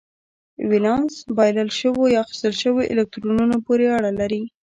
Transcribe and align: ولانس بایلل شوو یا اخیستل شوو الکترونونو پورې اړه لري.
ولانس 0.69 1.13
بایلل 1.37 1.69
شوو 1.79 2.03
یا 2.13 2.19
اخیستل 2.25 2.53
شوو 2.61 2.87
الکترونونو 2.93 3.57
پورې 3.65 3.85
اړه 3.97 4.11
لري. 4.19 4.43